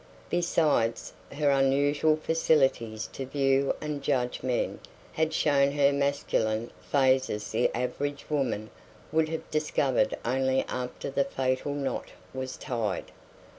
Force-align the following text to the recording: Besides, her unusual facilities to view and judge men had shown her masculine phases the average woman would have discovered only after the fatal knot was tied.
Besides, 0.31 1.13
her 1.31 1.51
unusual 1.51 2.15
facilities 2.15 3.05
to 3.13 3.23
view 3.27 3.75
and 3.79 4.01
judge 4.01 4.41
men 4.41 4.79
had 5.13 5.31
shown 5.31 5.73
her 5.73 5.93
masculine 5.93 6.71
phases 6.81 7.51
the 7.51 7.69
average 7.77 8.27
woman 8.27 8.71
would 9.11 9.29
have 9.29 9.47
discovered 9.51 10.17
only 10.25 10.63
after 10.67 11.11
the 11.11 11.23
fatal 11.23 11.75
knot 11.75 12.09
was 12.33 12.57
tied. 12.57 13.11